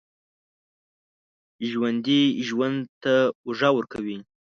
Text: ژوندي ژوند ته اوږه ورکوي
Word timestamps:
ژوندي 1.69 2.21
ژوند 2.47 2.79
ته 3.03 3.13
اوږه 3.45 3.69
ورکوي 3.77 4.17